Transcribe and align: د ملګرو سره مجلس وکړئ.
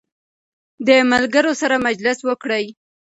د 0.87 0.89
ملګرو 1.11 1.51
سره 1.61 1.75
مجلس 1.87 2.17
وکړئ. 2.23 2.65